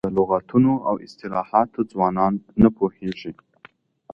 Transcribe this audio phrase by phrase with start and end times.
[0.17, 3.31] لغتونه او اصطلاحات ځوانان نه پوهېږي.